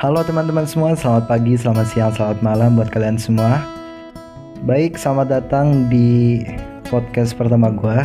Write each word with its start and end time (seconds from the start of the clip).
Halo 0.00 0.24
teman-teman 0.24 0.64
semua, 0.64 0.96
selamat 0.96 1.28
pagi, 1.28 1.60
selamat 1.60 1.86
siang, 1.92 2.08
selamat 2.16 2.40
malam 2.40 2.72
buat 2.72 2.88
kalian 2.88 3.20
semua. 3.20 3.60
Baik, 4.64 4.96
selamat 4.96 5.28
datang 5.28 5.92
di 5.92 6.40
podcast 6.88 7.36
pertama 7.36 7.68
gue. 7.68 8.00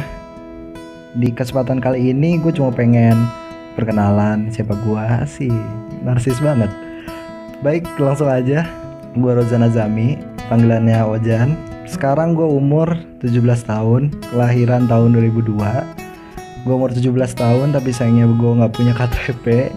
Di 1.15 1.31
kesempatan 1.31 1.79
kali 1.79 2.11
ini 2.11 2.35
gue 2.35 2.51
cuma 2.51 2.75
pengen 2.75 3.15
perkenalan 3.79 4.51
siapa 4.51 4.75
gue 4.75 5.05
sih, 5.23 5.55
narsis 6.03 6.35
banget. 6.43 6.67
Baik, 7.63 7.87
langsung 7.95 8.27
aja. 8.27 8.67
Gue 9.15 9.31
Rozan 9.31 9.63
Azami, 9.63 10.19
panggilannya 10.51 10.99
Ojan. 10.99 11.55
Sekarang 11.87 12.35
gue 12.35 12.43
umur 12.43 12.91
17 13.23 13.39
tahun, 13.71 14.11
kelahiran 14.35 14.91
tahun 14.91 15.15
2002. 15.31 15.63
Gue 16.67 16.75
umur 16.75 16.91
17 16.91 17.07
tahun 17.39 17.71
tapi 17.71 17.95
sayangnya 17.95 18.27
gue 18.27 18.51
nggak 18.51 18.73
punya 18.75 18.91
KTP 18.91 19.71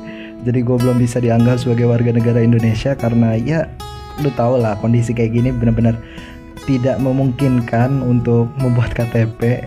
jadi 0.46 0.62
gue 0.62 0.77
belum 0.79 1.02
bisa 1.02 1.18
dianggap 1.18 1.59
sebagai 1.62 1.91
warga 1.91 2.14
negara 2.14 2.39
Indonesia 2.39 2.94
karena 2.94 3.35
ya 3.35 3.67
lu 4.22 4.31
tau 4.35 4.58
lah 4.58 4.75
kondisi 4.79 5.14
kayak 5.14 5.35
gini 5.35 5.50
benar-benar 5.54 5.99
tidak 6.67 7.00
memungkinkan 7.00 8.04
untuk 8.04 8.50
membuat 8.61 8.93
KTP 8.93 9.64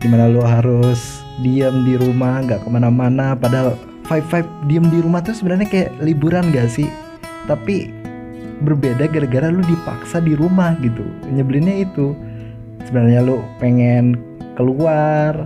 di 0.00 0.06
mana 0.08 0.32
lu 0.32 0.40
harus 0.40 1.20
diam 1.44 1.84
di 1.84 1.94
rumah 2.00 2.40
nggak 2.42 2.64
ke 2.64 2.68
mana-mana. 2.72 3.36
Padahal 3.36 3.76
five 4.08 4.24
five 4.26 4.48
diam 4.66 4.88
di 4.88 4.98
rumah 5.04 5.20
tuh 5.20 5.36
sebenarnya 5.36 5.68
kayak 5.68 5.90
liburan 6.00 6.48
gak 6.50 6.72
sih? 6.72 6.88
Tapi 7.44 7.92
berbeda 8.64 9.08
gara-gara 9.08 9.52
lu 9.52 9.60
dipaksa 9.64 10.24
di 10.24 10.32
rumah 10.34 10.74
gitu. 10.80 11.04
Nyebelinnya 11.28 11.84
itu. 11.84 12.16
Sebenarnya 12.88 13.20
lu 13.22 13.44
pengen 13.60 14.16
keluar 14.56 15.36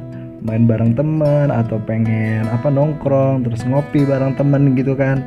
main 0.45 0.69
bareng 0.69 0.93
temen 0.93 1.48
atau 1.48 1.80
pengen 1.80 2.45
apa 2.53 2.69
nongkrong 2.69 3.48
terus 3.48 3.65
ngopi 3.65 4.05
bareng 4.05 4.37
temen 4.37 4.77
gitu 4.77 4.93
kan. 4.93 5.25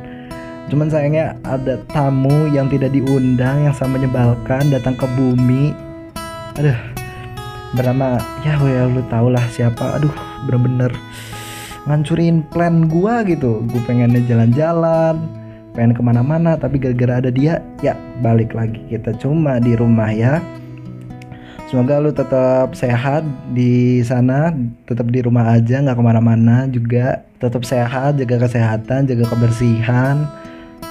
Cuman 0.70 0.86
sayangnya 0.86 1.34
ada 1.42 1.80
tamu 1.90 2.46
yang 2.54 2.70
tidak 2.70 2.94
diundang 2.94 3.66
yang 3.66 3.74
sama 3.74 3.98
menyebalkan 3.98 4.70
datang 4.70 4.94
ke 4.94 5.06
bumi. 5.18 5.74
Aduh 6.54 6.78
bernama 7.74 8.16
ya 8.46 8.56
ya 8.62 8.86
lu 8.86 9.02
tau 9.10 9.26
lah 9.26 9.42
siapa. 9.50 9.98
Aduh 9.98 10.14
bener-bener 10.46 10.94
ngancurin 11.90 12.46
plan 12.46 12.86
gua 12.86 13.26
gitu. 13.26 13.66
Gue 13.66 13.82
pengennya 13.90 14.22
jalan-jalan 14.22 15.18
pengen 15.74 15.98
ke 15.98 16.02
mana-mana 16.02 16.54
tapi 16.54 16.78
gara-gara 16.78 17.18
ada 17.26 17.30
dia 17.34 17.58
ya 17.82 17.98
balik 18.22 18.54
lagi. 18.54 18.78
Kita 18.86 19.18
cuma 19.18 19.58
di 19.58 19.74
rumah 19.74 20.14
ya 20.14 20.38
Semoga 21.68 22.00
lu 22.00 22.08
tetap 22.08 22.72
sehat 22.72 23.28
di 23.52 24.00
sana, 24.00 24.56
tetap 24.88 25.12
di 25.12 25.20
rumah 25.20 25.52
aja, 25.52 25.84
nggak 25.84 26.00
ke 26.00 26.04
mana-mana 26.04 26.64
juga. 26.64 27.28
Tetap 27.44 27.60
sehat, 27.60 28.16
jaga 28.16 28.48
kesehatan, 28.48 29.04
jaga 29.04 29.28
kebersihan, 29.28 30.24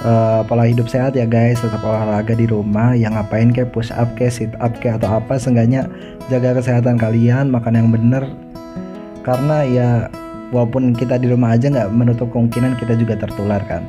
uh, 0.06 0.46
pola 0.46 0.70
hidup 0.70 0.86
sehat 0.86 1.18
ya 1.18 1.26
guys. 1.26 1.58
Tetap 1.58 1.82
olahraga 1.82 2.30
di 2.30 2.46
rumah. 2.46 2.94
Yang 2.94 3.18
ngapain 3.18 3.50
kayak 3.50 3.74
push 3.74 3.90
up, 3.90 4.06
kayak 4.14 4.30
sit 4.30 4.54
up, 4.62 4.70
kayak 4.78 5.02
atau 5.02 5.18
apa, 5.18 5.34
seenggaknya 5.34 5.90
jaga 6.30 6.62
kesehatan 6.62 6.94
kalian, 6.94 7.50
makan 7.50 7.74
yang 7.74 7.90
bener. 7.90 8.22
Karena 9.26 9.66
ya 9.66 9.90
walaupun 10.54 10.94
kita 10.94 11.18
di 11.18 11.26
rumah 11.26 11.58
aja 11.58 11.74
nggak 11.74 11.90
menutup 11.90 12.30
kemungkinan 12.30 12.78
kita 12.78 12.94
juga 12.94 13.18
tertular 13.18 13.66
kan. 13.66 13.82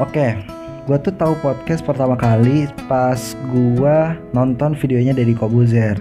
Oke, 0.00 0.16
okay 0.16 0.60
gue 0.88 0.98
tuh 1.06 1.14
tahu 1.14 1.38
podcast 1.38 1.86
pertama 1.86 2.18
kali 2.18 2.66
pas 2.90 3.36
gue 3.52 3.96
nonton 4.34 4.74
videonya 4.74 5.14
dari 5.14 5.36
Kobuzer 5.36 5.94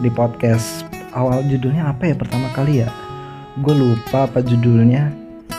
di 0.00 0.08
podcast. 0.08 0.88
Awal 1.12 1.46
judulnya 1.46 1.92
apa 1.92 2.10
ya 2.10 2.14
pertama 2.16 2.48
kali 2.56 2.82
ya? 2.82 2.88
Gue 3.60 3.76
lupa 3.76 4.26
apa 4.26 4.40
judulnya. 4.40 5.12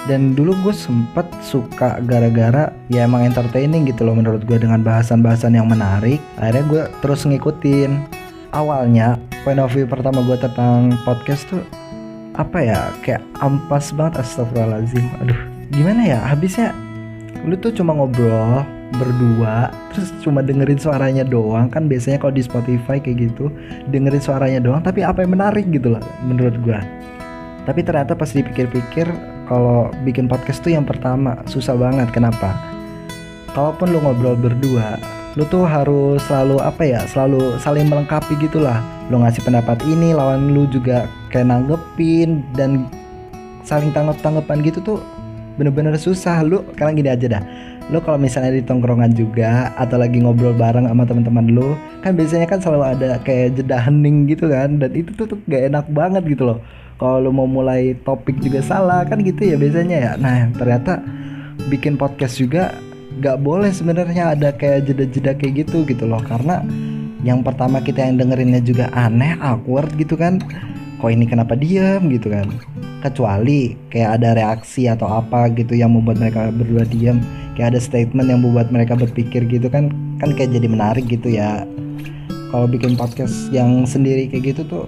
Dan 0.10 0.34
dulu 0.34 0.58
gue 0.66 0.74
sempet 0.74 1.30
suka 1.46 2.02
gara-gara 2.02 2.74
ya 2.90 3.06
emang 3.06 3.22
entertaining 3.22 3.86
gitu 3.86 4.02
loh 4.02 4.18
menurut 4.18 4.42
gue 4.50 4.58
dengan 4.58 4.82
bahasan-bahasan 4.82 5.54
yang 5.54 5.70
menarik. 5.70 6.18
Akhirnya 6.42 6.66
gue 6.66 6.84
terus 7.06 7.22
ngikutin. 7.24 8.02
Awalnya 8.52 9.22
point 9.46 9.62
of 9.62 9.72
view 9.72 9.86
pertama 9.86 10.26
gue 10.26 10.38
tentang 10.42 10.98
podcast 11.06 11.46
tuh 11.48 11.62
apa 12.34 12.58
ya? 12.66 12.90
Kayak 13.06 13.22
ampas 13.46 13.94
banget 13.94 14.26
astagfirullahaladzim. 14.26 15.06
Aduh 15.22 15.40
gimana 15.70 16.02
ya? 16.02 16.20
Habisnya 16.26 16.74
lu 17.46 17.54
tuh 17.58 17.70
cuma 17.70 17.94
ngobrol 17.94 18.66
berdua 18.96 19.72
terus 19.92 20.12
cuma 20.24 20.44
dengerin 20.44 20.80
suaranya 20.80 21.24
doang. 21.24 21.72
Kan 21.72 21.88
biasanya 21.88 22.20
kalau 22.20 22.34
di 22.36 22.44
Spotify 22.44 23.00
kayak 23.00 23.32
gitu 23.32 23.52
dengerin 23.92 24.24
suaranya 24.24 24.60
doang 24.60 24.82
tapi 24.84 25.06
apa 25.06 25.24
yang 25.24 25.36
menarik 25.36 25.68
gitu 25.72 25.96
loh 25.96 26.04
menurut 26.26 26.56
gua. 26.64 26.84
Tapi 27.64 27.86
ternyata 27.86 28.18
pas 28.18 28.30
dipikir-pikir 28.30 29.08
kalau 29.46 29.92
bikin 30.08 30.26
podcast 30.26 30.64
tuh 30.66 30.74
yang 30.74 30.84
pertama 30.88 31.40
susah 31.46 31.78
banget. 31.78 32.10
Kenapa? 32.12 32.58
Kalaupun 33.52 33.92
lu 33.92 34.00
ngobrol 34.00 34.40
berdua 34.40 34.96
lu 35.40 35.48
tuh 35.48 35.64
harus 35.64 36.20
selalu 36.28 36.60
apa 36.60 36.84
ya 36.84 37.02
selalu 37.08 37.56
saling 37.64 37.88
melengkapi 37.88 38.36
gitulah. 38.36 38.84
Lu 39.08 39.24
ngasih 39.24 39.44
pendapat 39.48 39.80
ini 39.88 40.12
lawan 40.12 40.52
lu 40.52 40.68
juga 40.68 41.08
kayak 41.32 41.48
nanggepin 41.48 42.44
dan 42.56 42.88
saling 43.64 43.96
tanggap 43.96 44.20
tanggapan 44.20 44.60
gitu 44.60 44.84
tuh 44.84 45.00
bener-bener 45.56 45.96
susah. 45.96 46.44
Lu 46.44 46.68
karena 46.76 46.92
gini 46.92 47.10
aja 47.12 47.40
dah 47.40 47.44
lo 47.92 48.00
kalau 48.00 48.16
misalnya 48.16 48.56
di 48.56 48.64
tongkrongan 48.64 49.12
juga 49.12 49.76
atau 49.76 50.00
lagi 50.00 50.24
ngobrol 50.24 50.56
bareng 50.56 50.88
sama 50.88 51.04
teman-teman 51.04 51.52
lo 51.52 51.76
kan 52.00 52.16
biasanya 52.16 52.48
kan 52.48 52.64
selalu 52.64 52.96
ada 52.96 53.20
kayak 53.20 53.60
jeda 53.60 53.84
hening 53.84 54.32
gitu 54.32 54.48
kan 54.48 54.80
dan 54.80 54.96
itu 54.96 55.12
tuh, 55.12 55.36
tuh 55.36 55.38
gak 55.52 55.68
enak 55.68 55.86
banget 55.92 56.24
gitu 56.24 56.48
loh. 56.48 56.64
Kalau 56.96 57.20
lo 57.20 57.30
mau 57.36 57.50
mulai 57.50 57.92
topik 58.08 58.40
juga 58.40 58.64
salah 58.64 59.04
kan 59.04 59.20
gitu 59.20 59.44
ya 59.44 59.60
biasanya 59.60 59.98
ya. 60.00 60.12
Nah 60.16 60.56
ternyata 60.56 61.04
bikin 61.68 62.00
podcast 62.00 62.40
juga 62.40 62.72
gak 63.20 63.44
boleh 63.44 63.76
sebenarnya 63.76 64.40
ada 64.40 64.56
kayak 64.56 64.88
jeda-jeda 64.88 65.36
kayak 65.36 65.68
gitu 65.68 65.84
gitu 65.84 66.08
loh. 66.08 66.24
Karena 66.24 66.64
yang 67.28 67.44
pertama 67.44 67.84
kita 67.84 68.08
yang 68.08 68.16
dengerinnya 68.16 68.64
juga 68.64 68.88
aneh 68.96 69.36
awkward 69.44 69.92
gitu 70.00 70.16
kan. 70.16 70.40
Kok 71.04 71.12
ini 71.12 71.28
kenapa 71.28 71.60
diem 71.60 72.08
gitu 72.08 72.32
kan 72.32 72.48
kecuali 73.02 73.76
kayak 73.90 74.22
ada 74.22 74.38
reaksi 74.38 74.86
atau 74.86 75.10
apa 75.10 75.50
gitu 75.58 75.74
yang 75.74 75.98
membuat 75.98 76.22
mereka 76.22 76.54
berdua 76.54 76.86
diam 76.86 77.20
kayak 77.58 77.76
ada 77.76 77.80
statement 77.82 78.30
yang 78.32 78.40
membuat 78.46 78.72
mereka 78.72 78.96
berpikir 78.96 79.44
gitu 79.50 79.68
kan 79.68 79.92
kan 80.22 80.32
kayak 80.38 80.54
jadi 80.54 80.68
menarik 80.70 81.06
gitu 81.10 81.34
ya. 81.34 81.66
Kalau 82.52 82.68
bikin 82.68 83.00
podcast 83.00 83.48
yang 83.50 83.88
sendiri 83.88 84.28
kayak 84.28 84.56
gitu 84.56 84.62
tuh 84.68 84.86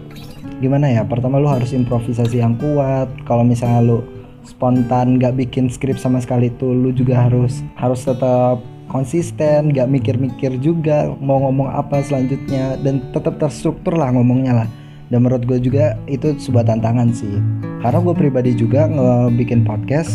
gimana 0.59 0.91
ya? 0.91 1.01
Pertama 1.07 1.39
lu 1.39 1.47
harus 1.47 1.71
improvisasi 1.71 2.43
yang 2.43 2.59
kuat. 2.59 3.07
Kalau 3.23 3.47
misalnya 3.47 3.81
lu 3.83 3.99
spontan 4.43 5.15
gak 5.19 5.39
bikin 5.39 5.71
skrip 5.71 5.95
sama 5.95 6.19
sekali 6.19 6.51
tuh 6.59 6.75
lu 6.75 6.91
juga 6.91 7.23
harus 7.23 7.63
harus 7.79 8.03
tetap 8.03 8.59
konsisten 8.91 9.71
gak 9.71 9.87
mikir-mikir 9.87 10.59
juga 10.59 11.07
mau 11.23 11.39
ngomong 11.39 11.71
apa 11.71 12.03
selanjutnya. 12.03 12.75
Dan 12.83 12.99
tetap 13.15 13.39
terstruktur 13.39 13.95
lah 13.95 14.11
ngomongnya 14.11 14.63
lah 14.63 14.67
dan 15.13 15.29
menurut 15.29 15.45
gue 15.45 15.61
juga 15.61 15.93
itu 16.09 16.33
sebuah 16.33 16.65
tantangan 16.65 17.13
sih. 17.13 17.37
Karena 17.85 18.01
gue 18.01 18.15
pribadi 18.17 18.57
juga 18.57 18.89
ngebikin 18.89 19.61
podcast 19.61 20.09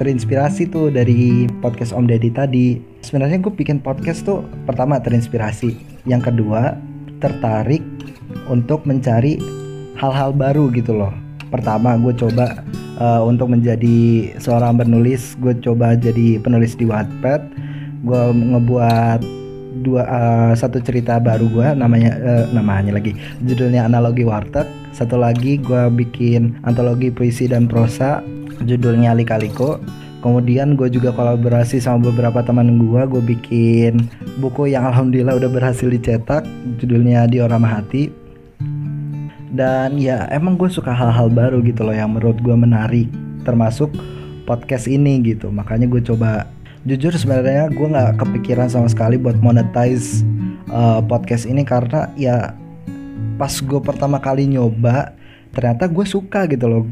terinspirasi 0.00 0.72
tuh 0.72 0.88
dari 0.88 1.44
podcast 1.60 1.92
Om 1.92 2.08
Deddy 2.08 2.32
tadi. 2.32 2.80
Sebenarnya 3.04 3.36
gue 3.36 3.52
bikin 3.52 3.84
podcast 3.84 4.24
tuh 4.24 4.40
pertama 4.64 4.96
terinspirasi 4.96 5.76
yang 6.08 6.24
kedua 6.24 6.72
tertarik 7.20 7.84
untuk 8.48 8.88
mencari 8.88 9.36
hal-hal 10.00 10.32
baru 10.32 10.72
gitu 10.72 10.96
loh. 10.96 11.12
Pertama 11.52 12.00
gue 12.00 12.16
coba 12.16 12.64
uh, 12.96 13.20
untuk 13.28 13.52
menjadi 13.52 14.32
seorang 14.40 14.80
penulis 14.80 15.36
gue 15.36 15.52
coba 15.60 15.92
jadi 16.00 16.40
penulis 16.40 16.72
di 16.80 16.88
Wattpad. 16.88 17.44
Gue 18.08 18.22
ngebuat 18.32 19.39
dua 19.80 20.04
uh, 20.04 20.52
satu 20.52 20.78
cerita 20.84 21.16
baru 21.18 21.48
gue 21.48 21.68
namanya 21.74 22.16
uh, 22.20 22.44
namanya 22.52 22.96
lagi. 22.96 23.16
Judulnya 23.44 23.88
analogi 23.88 24.22
warteg. 24.22 24.68
Satu 24.92 25.16
lagi 25.16 25.56
gue 25.58 25.88
bikin 25.92 26.60
antologi 26.66 27.08
puisi 27.08 27.48
dan 27.48 27.66
prosa 27.66 28.20
judulnya 28.64 29.16
likaliko. 29.16 29.80
Kemudian 30.20 30.76
gue 30.76 30.92
juga 30.92 31.16
kolaborasi 31.16 31.80
sama 31.80 32.12
beberapa 32.12 32.44
teman 32.44 32.76
gue 32.76 33.02
gue 33.08 33.22
bikin 33.24 34.04
buku 34.36 34.68
yang 34.68 34.84
alhamdulillah 34.84 35.40
udah 35.40 35.48
berhasil 35.48 35.88
dicetak 35.88 36.44
judulnya 36.76 37.24
diorama 37.24 37.80
hati 37.80 38.12
dan 39.50 39.98
ya 39.98 40.30
emang 40.30 40.54
gue 40.54 40.70
suka 40.70 40.94
hal-hal 40.94 41.26
baru 41.26 41.58
gitu 41.64 41.82
loh 41.82 41.96
yang 41.96 42.14
menurut 42.14 42.38
gue 42.38 42.54
menarik 42.54 43.08
termasuk 43.42 43.90
podcast 44.46 44.86
ini 44.86 45.18
gitu. 45.22 45.50
Makanya 45.50 45.90
gue 45.90 46.02
coba 46.02 46.46
jujur 46.88 47.12
sebenarnya 47.12 47.68
gue 47.68 47.86
nggak 47.92 48.16
kepikiran 48.16 48.72
sama 48.72 48.88
sekali 48.88 49.20
buat 49.20 49.36
monetize 49.44 50.24
uh, 50.72 51.04
podcast 51.04 51.44
ini 51.44 51.60
karena 51.60 52.08
ya 52.16 52.56
pas 53.36 53.52
gue 53.52 53.80
pertama 53.80 54.16
kali 54.16 54.48
nyoba 54.48 55.12
ternyata 55.52 55.90
gue 55.90 56.06
suka 56.08 56.48
gitu 56.48 56.66
loh. 56.68 56.84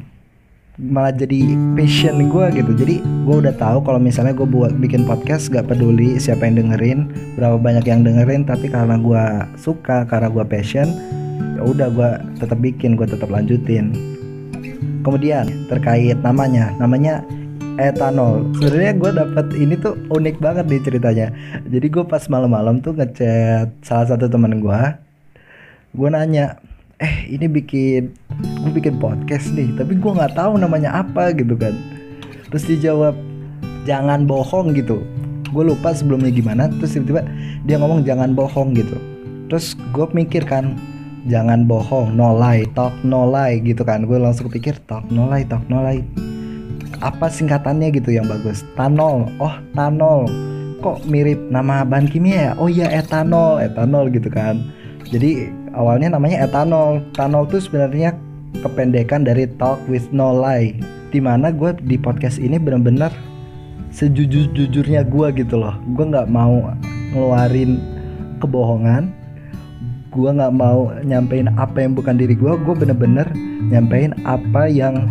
Malah 0.78 1.10
jadi 1.10 1.58
passion 1.74 2.30
gue 2.30 2.44
gitu. 2.54 2.70
Jadi 2.70 3.02
gue 3.02 3.36
udah 3.42 3.50
tahu 3.58 3.82
kalau 3.82 3.98
misalnya 3.98 4.30
gue 4.30 4.46
buat 4.46 4.78
bikin 4.78 5.02
podcast 5.08 5.50
gak 5.50 5.66
peduli 5.66 6.22
siapa 6.22 6.46
yang 6.46 6.62
dengerin 6.62 7.10
berapa 7.34 7.58
banyak 7.58 7.82
yang 7.82 8.06
dengerin 8.06 8.46
tapi 8.46 8.70
karena 8.70 8.94
gue 8.94 9.24
suka 9.58 10.06
karena 10.06 10.30
gue 10.30 10.44
passion 10.46 10.86
ya 11.58 11.66
udah 11.66 11.90
gue 11.90 12.10
tetap 12.38 12.58
bikin 12.62 12.94
gue 12.94 13.08
tetap 13.08 13.26
lanjutin. 13.26 13.90
Kemudian 15.02 15.48
terkait 15.66 16.20
namanya 16.22 16.70
namanya 16.78 17.26
etanol. 17.78 18.42
Sebenarnya 18.58 18.92
gue 18.98 19.10
dapet 19.14 19.46
ini 19.54 19.74
tuh 19.78 19.94
unik 20.10 20.42
banget 20.42 20.66
nih 20.66 20.82
ceritanya. 20.82 21.26
Jadi 21.70 21.86
gue 21.86 22.04
pas 22.04 22.22
malam-malam 22.26 22.82
tuh 22.82 22.92
ngechat 22.98 23.70
salah 23.86 24.06
satu 24.10 24.26
teman 24.26 24.58
gue 24.58 24.80
gue 25.96 26.08
nanya 26.12 26.60
eh 27.00 27.24
ini 27.32 27.48
bikin 27.48 28.12
gue 28.60 28.70
bikin 28.76 29.00
podcast 29.00 29.54
nih 29.56 29.72
tapi 29.72 29.96
gue 29.96 30.12
nggak 30.12 30.36
tahu 30.36 30.58
namanya 30.58 31.00
apa 31.00 31.30
gitu 31.32 31.54
kan. 31.54 31.72
Terus 32.50 32.64
dijawab 32.66 33.14
jangan 33.86 34.26
bohong 34.26 34.74
gitu. 34.74 35.00
Gue 35.48 35.64
lupa 35.64 35.94
sebelumnya 35.96 36.28
gimana 36.28 36.68
terus 36.68 36.98
tiba-tiba 36.98 37.24
dia 37.64 37.80
ngomong 37.80 38.04
jangan 38.04 38.34
bohong 38.34 38.74
gitu. 38.76 38.98
Terus 39.48 39.78
gue 39.94 40.06
mikir 40.12 40.44
kan 40.44 40.76
jangan 41.30 41.64
bohong 41.64 42.12
no 42.12 42.36
lie 42.36 42.68
talk 42.74 42.92
no 43.06 43.24
lie 43.30 43.62
gitu 43.62 43.86
kan. 43.86 44.04
Gue 44.04 44.18
langsung 44.20 44.50
pikir 44.50 44.76
talk 44.90 45.06
no 45.08 45.30
lie 45.30 45.46
talk 45.46 45.64
no 45.70 45.80
lie 45.80 46.04
apa 47.04 47.30
singkatannya 47.30 47.92
gitu 47.94 48.14
yang 48.14 48.26
bagus? 48.26 48.64
Tanol. 48.74 49.28
Oh 49.38 49.54
tanol. 49.76 50.26
Kok 50.78 51.06
mirip 51.10 51.38
nama 51.50 51.82
bahan 51.82 52.06
kimia 52.06 52.38
ya? 52.38 52.52
Oh 52.56 52.70
iya 52.70 52.88
etanol. 52.90 53.58
Etanol 53.62 54.10
gitu 54.10 54.30
kan. 54.30 54.62
Jadi 55.08 55.50
awalnya 55.74 56.14
namanya 56.14 56.46
etanol. 56.46 57.02
Etanol 57.14 57.46
tuh 57.50 57.62
sebenarnya 57.62 58.14
kependekan 58.62 59.26
dari 59.26 59.46
talk 59.60 59.78
with 59.86 60.08
no 60.10 60.32
lie. 60.32 60.74
Di 61.08 61.18
mana 61.18 61.48
gue 61.50 61.72
di 61.84 61.96
podcast 61.96 62.36
ini 62.36 62.60
bener-bener 62.60 63.10
sejujur-jujurnya 63.92 65.08
gue 65.08 65.26
gitu 65.34 65.56
loh. 65.58 65.74
Gue 65.96 66.04
nggak 66.08 66.28
mau 66.28 66.72
ngeluarin 67.16 67.80
kebohongan. 68.38 69.10
Gue 70.08 70.30
nggak 70.32 70.54
mau 70.56 70.88
nyampein 71.04 71.52
apa 71.60 71.84
yang 71.84 71.92
bukan 71.92 72.16
diri 72.16 72.32
gue 72.32 72.52
gue 72.64 72.74
bener-bener 72.74 73.28
nyampein 73.68 74.16
apa 74.24 74.66
yang 74.66 75.04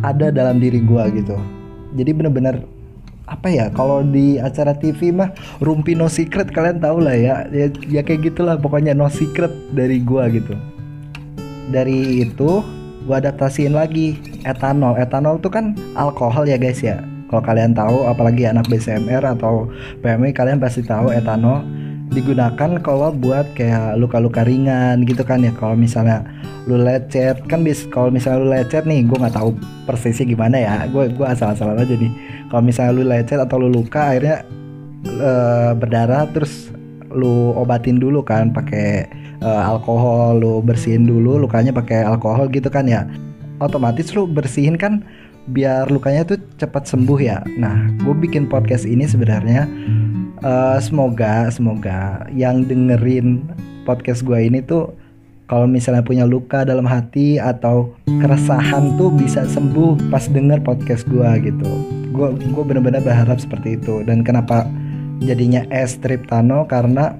ada 0.00 0.32
dalam 0.32 0.60
diri 0.60 0.80
gue 0.80 1.04
gitu. 1.16 1.36
Jadi 1.96 2.10
bener-bener 2.14 2.62
apa 3.30 3.46
ya 3.46 3.70
kalau 3.70 4.02
di 4.02 4.42
acara 4.42 4.74
TV 4.74 5.14
mah 5.14 5.30
rumpi 5.62 5.94
no 5.94 6.10
secret 6.10 6.50
kalian 6.50 6.82
tau 6.82 6.98
lah 6.98 7.14
ya. 7.14 7.46
Ya, 7.54 7.70
ya 7.86 8.02
kayak 8.02 8.34
gitulah 8.34 8.58
pokoknya 8.58 8.92
no 8.92 9.06
secret 9.06 9.54
dari 9.70 10.02
gua 10.02 10.26
gitu. 10.26 10.58
Dari 11.70 12.26
itu 12.26 12.60
gua 13.06 13.22
adaptasiin 13.22 13.78
lagi 13.78 14.18
etanol. 14.42 14.98
Etanol 14.98 15.38
tuh 15.38 15.54
kan 15.54 15.78
alkohol 15.94 16.50
ya 16.50 16.58
guys 16.58 16.82
ya. 16.82 16.98
Kalau 17.30 17.46
kalian 17.46 17.78
tahu 17.78 18.10
apalagi 18.10 18.50
anak 18.50 18.66
BCMR 18.66 19.22
atau 19.22 19.70
PMI 20.02 20.34
kalian 20.34 20.58
pasti 20.58 20.82
tahu 20.82 21.14
etanol 21.14 21.62
digunakan 22.10 22.70
kalau 22.82 23.14
buat 23.14 23.46
kayak 23.54 23.94
luka-luka 23.98 24.42
ringan 24.42 25.06
gitu 25.06 25.22
kan 25.22 25.42
ya. 25.46 25.54
Kalau 25.54 25.78
misalnya 25.78 26.26
lu 26.66 26.76
lecet 26.76 27.40
kan 27.46 27.62
bis 27.62 27.86
kalau 27.88 28.10
misalnya 28.10 28.38
lu 28.42 28.48
lecet 28.50 28.84
nih 28.84 29.06
gue 29.06 29.16
nggak 29.16 29.34
tahu 29.34 29.54
persisnya 29.86 30.26
gimana 30.26 30.56
ya. 30.58 30.74
Gue 30.90 31.08
gue 31.10 31.26
asal-asalan 31.26 31.78
aja 31.78 31.94
nih. 31.94 32.12
Kalau 32.50 32.62
misalnya 32.66 32.92
lu 32.92 33.04
lecet 33.06 33.38
atau 33.38 33.56
lu 33.62 33.68
luka 33.70 34.10
akhirnya 34.10 34.42
uh, 35.22 35.72
berdarah 35.78 36.26
terus 36.34 36.74
lu 37.10 37.54
obatin 37.58 37.98
dulu 37.98 38.22
kan 38.22 38.54
pakai 38.54 39.06
uh, 39.42 39.62
alkohol 39.70 40.38
lu 40.38 40.52
bersihin 40.62 41.06
dulu 41.06 41.42
lukanya 41.42 41.70
pakai 41.74 42.02
alkohol 42.02 42.50
gitu 42.50 42.66
kan 42.66 42.90
ya. 42.90 43.06
Otomatis 43.62 44.10
lu 44.18 44.26
bersihin 44.26 44.74
kan 44.74 45.06
biar 45.50 45.88
lukanya 45.90 46.26
tuh 46.26 46.38
cepat 46.58 46.90
sembuh 46.90 47.18
ya. 47.22 47.38
Nah 47.54 47.86
gue 48.02 48.14
bikin 48.18 48.50
podcast 48.50 48.82
ini 48.82 49.06
sebenarnya 49.06 49.66
uh, 50.44 50.78
semoga 50.80 51.48
semoga 51.52 52.26
yang 52.32 52.64
dengerin 52.64 53.44
podcast 53.84 54.24
gue 54.24 54.36
ini 54.36 54.60
tuh 54.64 54.92
kalau 55.50 55.66
misalnya 55.66 56.06
punya 56.06 56.22
luka 56.22 56.62
dalam 56.62 56.86
hati 56.86 57.42
atau 57.42 57.90
keresahan 58.06 58.94
tuh 58.94 59.10
bisa 59.10 59.42
sembuh 59.50 59.98
pas 60.06 60.22
denger 60.30 60.62
podcast 60.62 61.02
gue 61.10 61.26
gitu. 61.42 61.70
Gue 62.14 62.30
gue 62.38 62.64
bener-bener 62.64 63.02
berharap 63.02 63.42
seperti 63.42 63.74
itu. 63.74 64.06
Dan 64.06 64.22
kenapa 64.22 64.62
jadinya 65.18 65.66
es 65.74 65.98
triptano? 65.98 66.70
Karena 66.70 67.18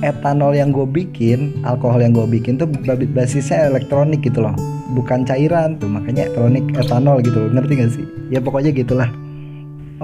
etanol 0.00 0.56
yang 0.56 0.72
gue 0.72 0.88
bikin 0.88 1.60
alkohol 1.68 2.00
yang 2.00 2.16
gue 2.16 2.24
bikin 2.24 2.56
tuh 2.56 2.72
basisnya 3.12 3.68
elektronik 3.68 4.24
gitu 4.24 4.40
loh. 4.40 4.56
Bukan 4.96 5.28
cairan 5.28 5.76
tuh 5.76 5.92
makanya 5.92 6.24
elektronik 6.24 6.64
etanol 6.72 7.20
gitu 7.20 7.36
loh. 7.36 7.50
Ngerti 7.52 7.72
gak 7.84 7.92
sih? 8.00 8.06
Ya 8.32 8.40
pokoknya 8.40 8.72
gitulah 8.72 9.12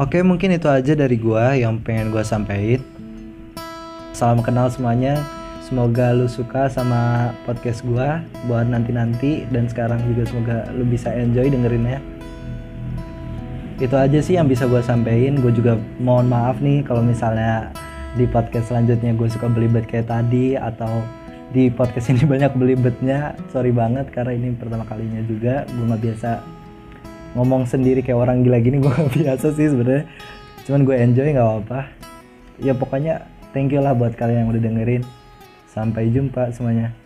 Oke 0.01 0.25
mungkin 0.25 0.57
itu 0.57 0.65
aja 0.65 0.97
dari 0.97 1.21
gua 1.21 1.53
yang 1.53 1.77
pengen 1.77 2.09
gua 2.09 2.25
sampaikan. 2.25 2.81
Salam 4.17 4.41
kenal 4.41 4.73
semuanya. 4.73 5.21
Semoga 5.61 6.17
lu 6.17 6.25
suka 6.25 6.73
sama 6.73 7.37
podcast 7.45 7.85
gua 7.85 8.25
buat 8.49 8.65
nanti-nanti 8.65 9.45
dan 9.53 9.69
sekarang 9.69 10.01
juga 10.09 10.25
semoga 10.25 10.57
lu 10.73 10.89
bisa 10.89 11.13
enjoy 11.13 11.53
dengerinnya. 11.53 12.01
Itu 13.77 13.93
aja 13.93 14.25
sih 14.25 14.41
yang 14.41 14.49
bisa 14.49 14.65
gua 14.65 14.81
sampaikan. 14.81 15.37
Gue 15.37 15.53
juga 15.53 15.77
mohon 16.01 16.33
maaf 16.33 16.65
nih 16.65 16.81
kalau 16.81 17.05
misalnya 17.05 17.69
di 18.17 18.25
podcast 18.25 18.73
selanjutnya 18.73 19.13
gue 19.13 19.29
suka 19.29 19.53
belibet 19.53 19.85
kayak 19.85 20.09
tadi 20.09 20.57
atau 20.57 21.05
di 21.53 21.69
podcast 21.69 22.09
ini 22.09 22.25
banyak 22.41 22.57
belibetnya. 22.57 23.37
Sorry 23.53 23.69
banget 23.69 24.09
karena 24.17 24.33
ini 24.33 24.57
pertama 24.57 24.89
kalinya 24.89 25.21
juga 25.29 25.69
gue 25.69 25.85
nggak 25.85 26.03
biasa 26.09 26.60
ngomong 27.35 27.67
sendiri 27.67 28.05
kayak 28.05 28.19
orang 28.19 28.45
gila 28.45 28.59
gini 28.61 28.79
gue 28.83 28.93
gak 28.93 29.13
biasa 29.17 29.57
sih 29.57 29.73
sebenarnya. 29.73 30.05
Cuman 30.69 30.85
gue 30.85 30.97
enjoy 30.97 31.29
nggak 31.33 31.47
apa-apa. 31.47 31.81
Ya 32.61 32.77
pokoknya 32.77 33.25
thank 33.57 33.73
you 33.73 33.81
lah 33.81 33.97
buat 33.97 34.15
kalian 34.15 34.45
yang 34.47 34.51
udah 34.53 34.63
dengerin. 34.63 35.03
Sampai 35.71 36.11
jumpa 36.13 36.53
semuanya 36.53 37.00